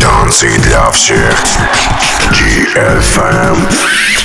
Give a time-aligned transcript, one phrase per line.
[0.00, 1.36] Танцы для всех.
[2.32, 4.21] GFM.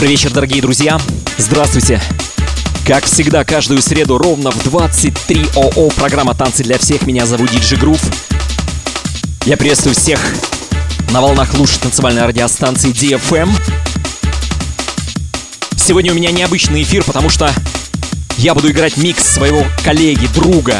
[0.00, 0.98] Добрый вечер, дорогие друзья.
[1.36, 2.00] Здравствуйте.
[2.86, 7.06] Как всегда, каждую среду ровно в 23 ОО программа «Танцы для всех».
[7.06, 8.00] Меня зовут Диджи Грув.
[9.44, 10.18] Я приветствую всех
[11.10, 13.50] на волнах лучшей танцевальной радиостанции DFM.
[15.76, 17.52] Сегодня у меня необычный эфир, потому что
[18.38, 20.78] я буду играть микс своего коллеги, друга,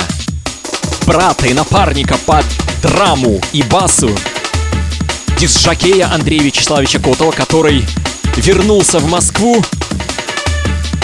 [1.06, 2.42] брата и напарника по
[2.82, 4.16] драму и басу,
[5.38, 7.84] дисжакея Андрея Вячеславовича Котова, который
[8.36, 9.62] вернулся в Москву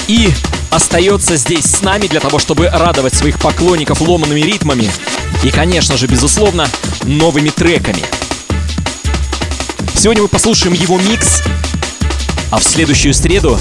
[0.09, 0.31] и
[0.71, 4.91] остается здесь с нами для того, чтобы радовать своих поклонников ломанными ритмами
[5.43, 6.69] и, конечно же, безусловно,
[7.03, 8.03] новыми треками.
[9.95, 11.43] Сегодня мы послушаем его микс,
[12.51, 13.59] а в следующую среду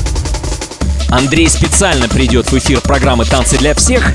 [1.10, 4.12] Андрей специально придет в эфир программы «Танцы для всех»,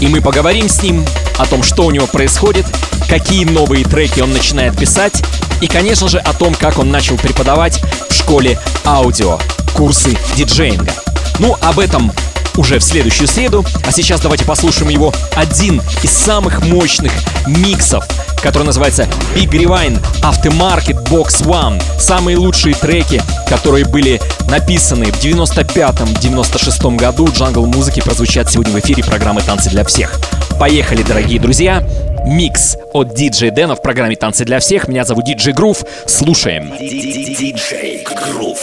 [0.00, 1.04] и мы поговорим с ним
[1.38, 2.66] о том, что у него происходит,
[3.08, 5.22] какие новые треки он начинает писать,
[5.60, 9.38] и, конечно же, о том, как он начал преподавать школе аудио,
[9.74, 10.92] курсы диджеинга.
[11.38, 12.12] Ну, об этом
[12.56, 13.64] уже в следующую среду.
[13.86, 17.12] А сейчас давайте послушаем его один из самых мощных
[17.46, 18.06] миксов,
[18.42, 21.82] который называется Big Rewind Aftermarket Box One.
[21.98, 29.02] Самые лучшие треки, которые были написаны в 95-96 году джангл музыки прозвучат сегодня в эфире
[29.02, 30.18] программы «Танцы для всех».
[30.58, 31.82] Поехали, дорогие друзья!
[32.26, 34.88] Микс от диджей Дэна в программе «Танцы для всех».
[34.88, 35.84] Меня зовут Диджей Грув.
[36.06, 36.72] Слушаем.
[36.78, 38.58] Диджей Грув.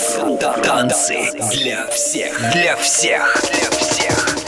[0.63, 1.15] Танцы
[1.53, 2.51] для всех.
[2.53, 3.43] Для всех.
[3.51, 4.40] Для всех.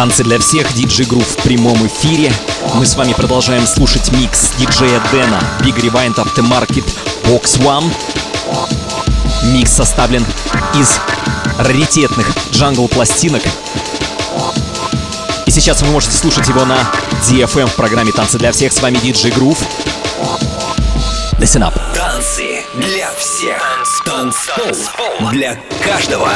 [0.00, 2.32] Танцы для всех, диджей Грув в прямом эфире.
[2.72, 6.86] Мы с вами продолжаем слушать микс диджея Дэна, Big Rewind Aftermarket
[7.24, 7.84] Box One.
[9.52, 10.24] Микс составлен
[10.74, 10.98] из
[11.58, 13.42] раритетных джангл-пластинок.
[15.44, 16.78] И сейчас вы можете слушать его на
[17.28, 18.72] DFM в программе «Танцы для всех».
[18.72, 19.58] С вами диджей Грув.
[21.38, 21.78] Listen up.
[21.94, 23.62] Танцы для всех.
[24.06, 26.30] Танцпол для каждого.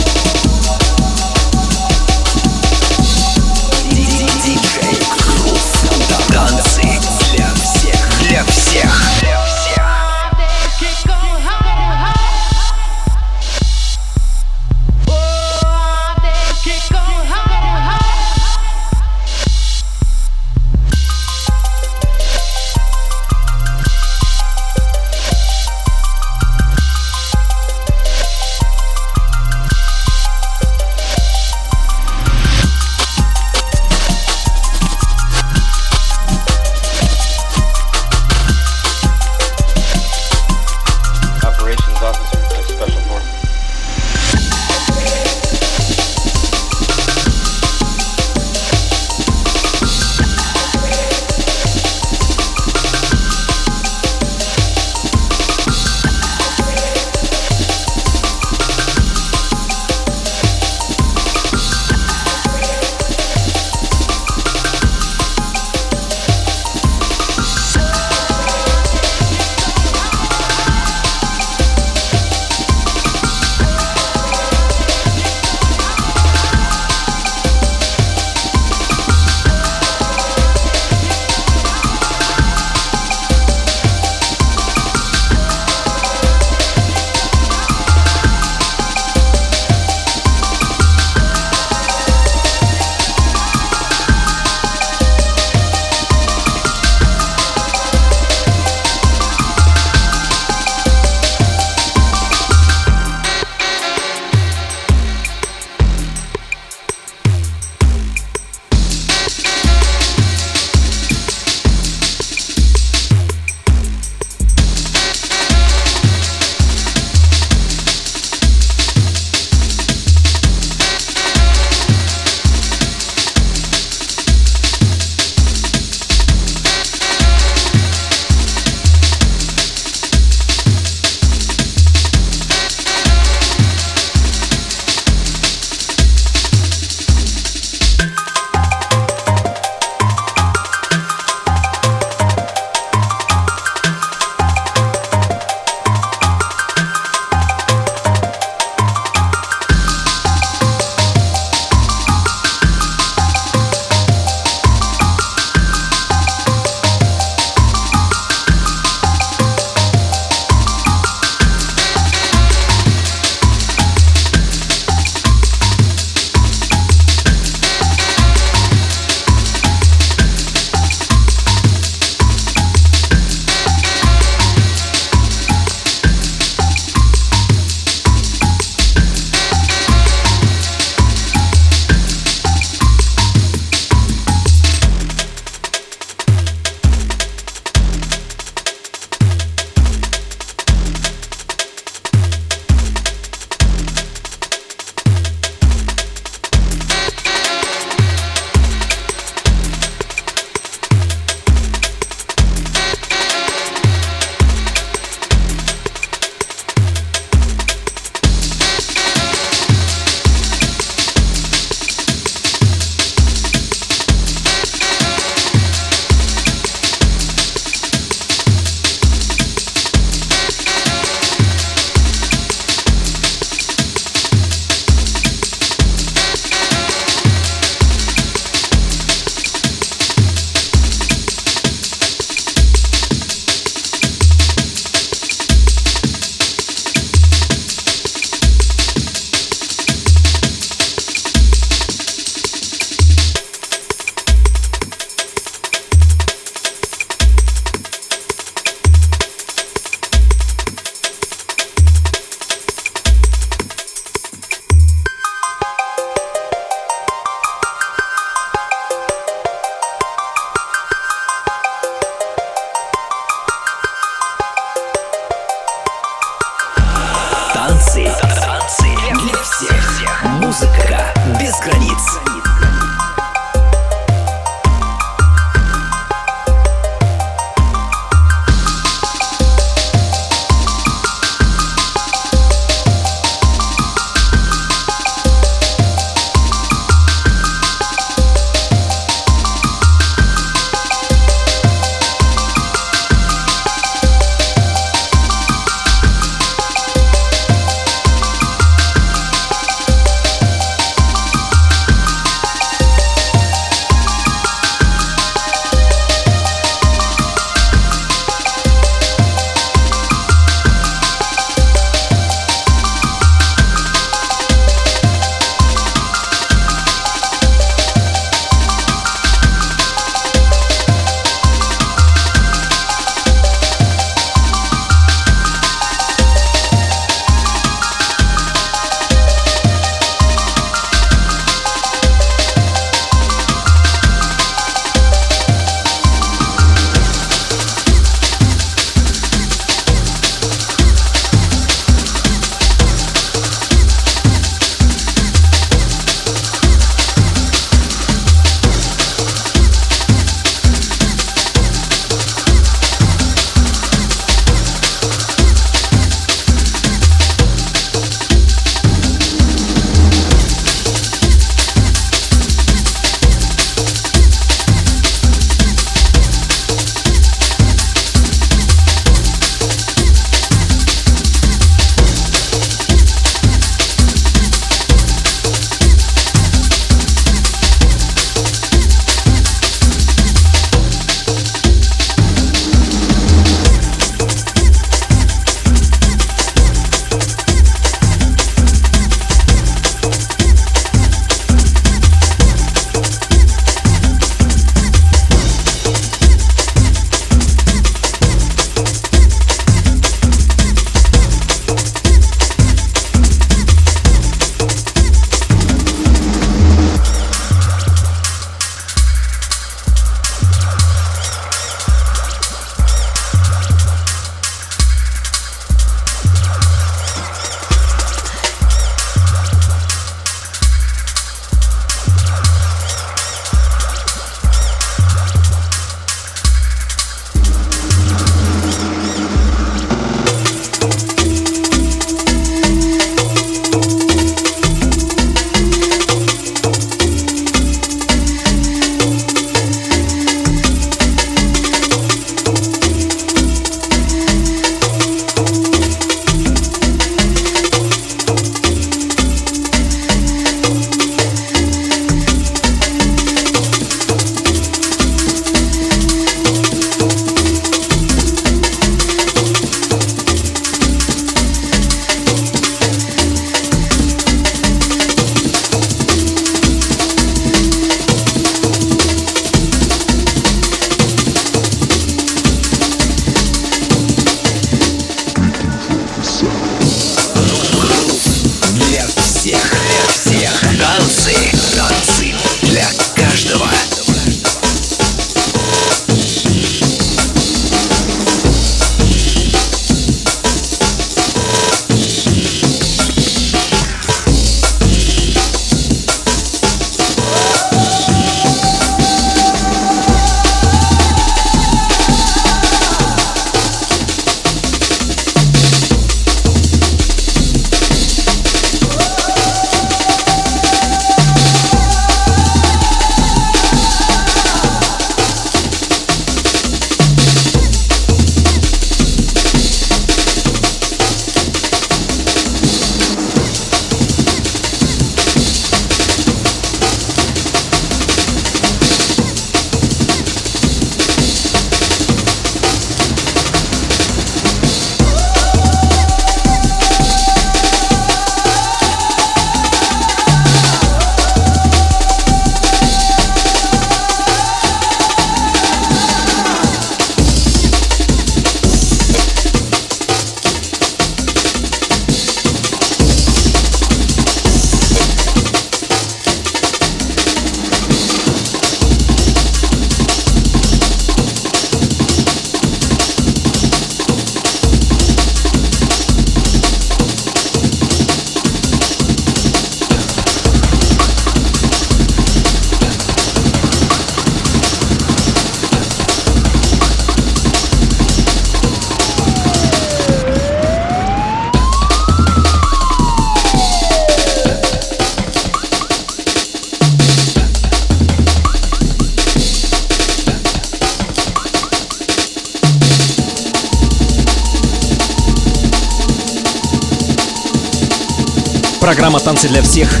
[599.38, 600.00] «Танцы для всех».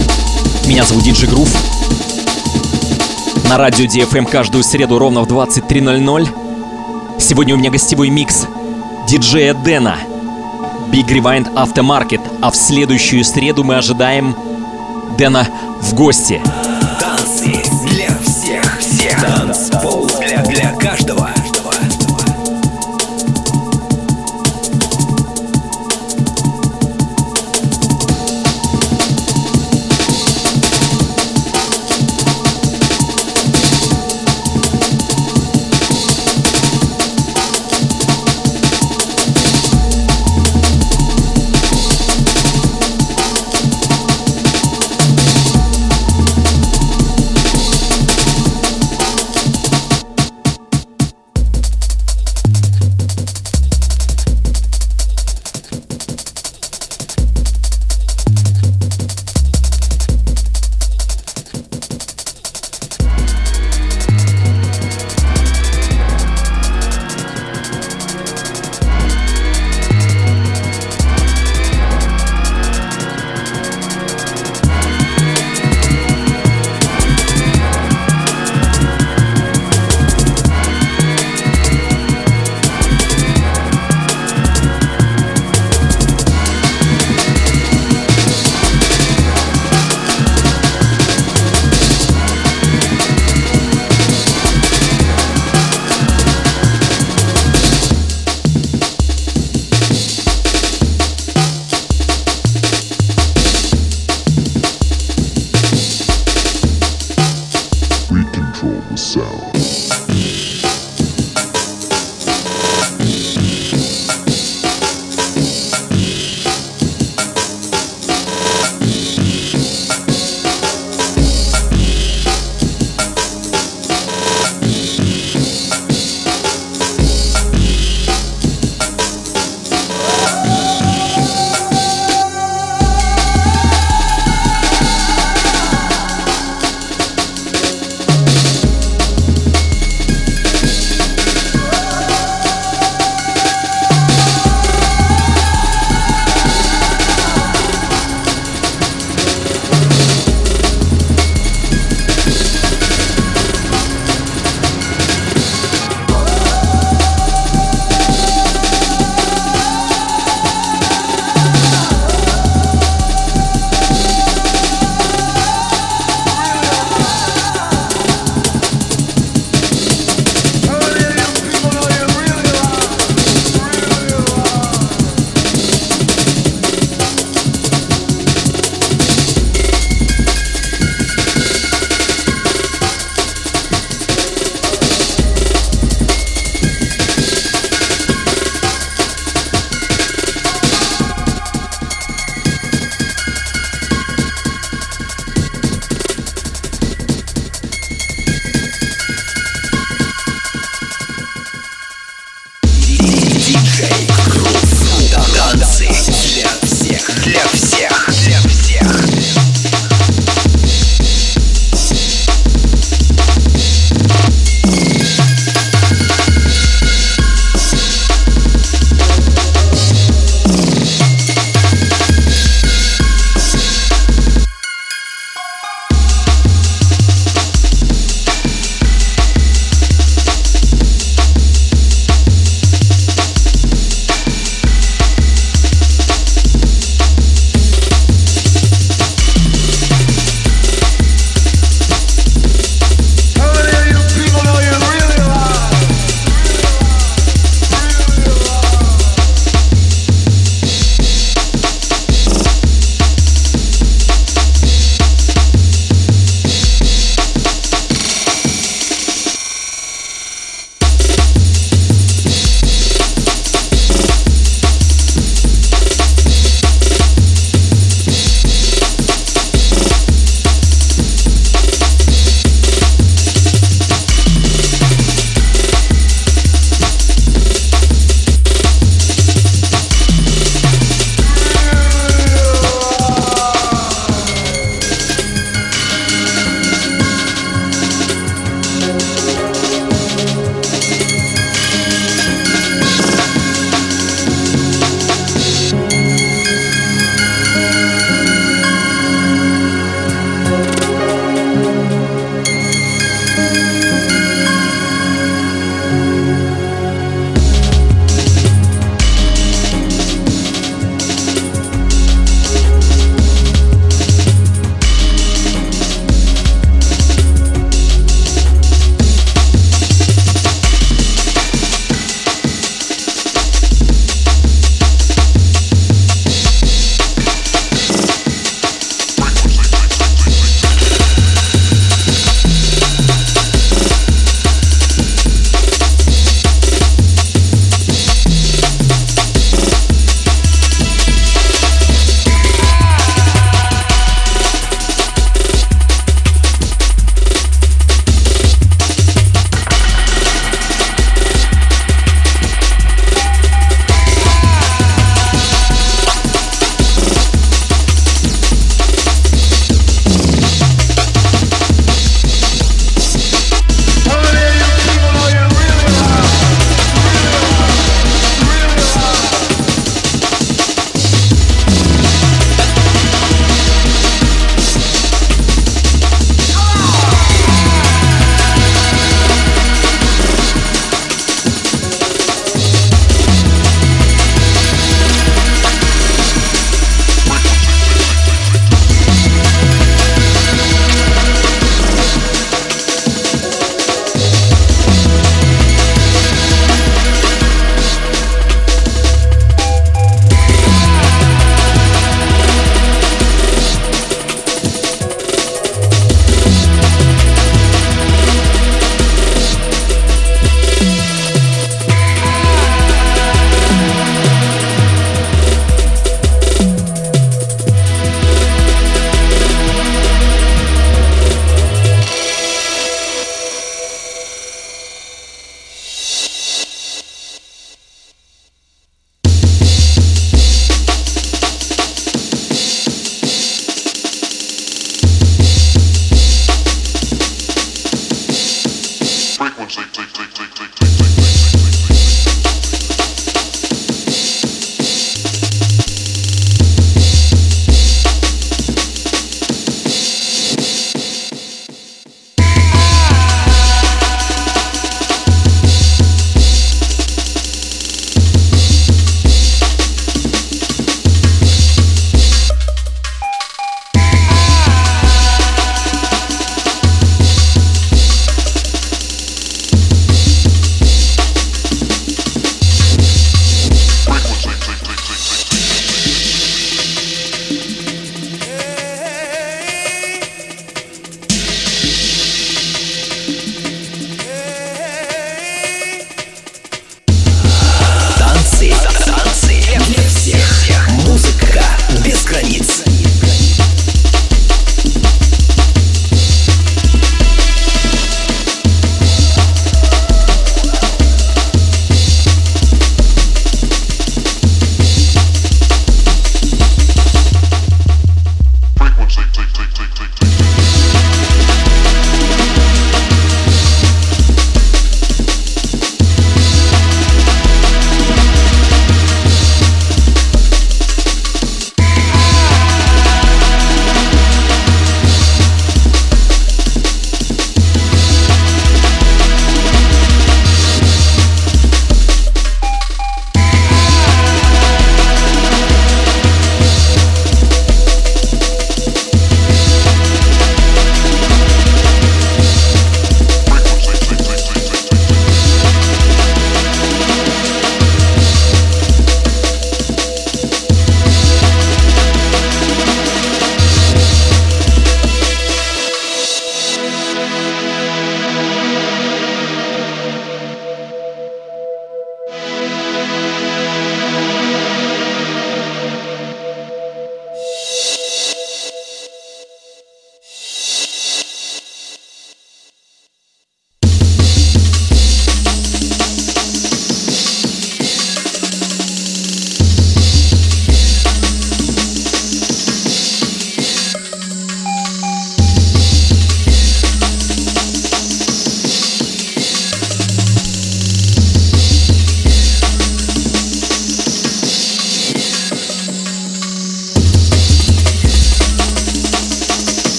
[0.66, 1.48] Меня зовут Диджи Грув.
[3.48, 7.20] На радио DFM каждую среду ровно в 23.00.
[7.20, 8.48] Сегодня у меня гостевой микс
[9.06, 9.94] диджея Дэна.
[10.90, 12.20] Big Rewind Aftermarket.
[12.40, 14.34] А в следующую среду мы ожидаем
[15.16, 15.46] Дэна
[15.82, 16.42] в гости.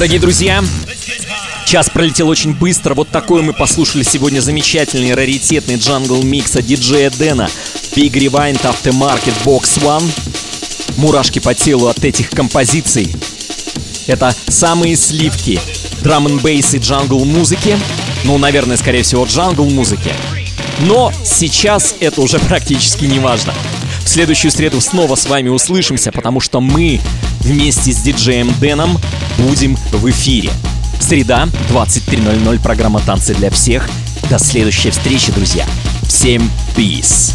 [0.00, 0.64] Дорогие друзья,
[1.66, 2.94] час пролетел очень быстро.
[2.94, 7.50] Вот такой мы послушали сегодня замечательный раритетный джангл микса диджея Дэна
[7.94, 10.10] Big Rewind Aftermarket Box One.
[10.96, 13.14] Мурашки по телу от этих композиций.
[14.06, 15.60] Это самые сливки
[16.00, 17.76] драм н и джангл музыки.
[18.24, 20.14] Ну, наверное, скорее всего, джангл музыки.
[20.78, 23.52] Но сейчас это уже практически не важно.
[24.02, 27.02] В следующую среду снова с вами услышимся, потому что мы
[27.40, 28.98] вместе с диджеем Дэном
[29.40, 30.50] будем в эфире.
[31.00, 33.88] Среда, 23.00, программа «Танцы для всех».
[34.28, 35.66] До следующей встречи, друзья.
[36.06, 37.32] Всем peace.